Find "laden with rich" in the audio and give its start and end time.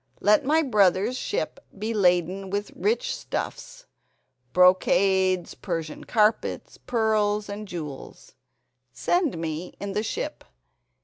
1.93-3.15